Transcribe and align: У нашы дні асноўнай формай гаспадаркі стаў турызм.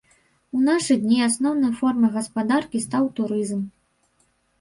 У 0.59 0.59
нашы 0.67 0.95
дні 1.03 1.19
асноўнай 1.25 1.73
формай 1.81 2.11
гаспадаркі 2.15 2.81
стаў 2.87 3.03
турызм. 3.21 3.61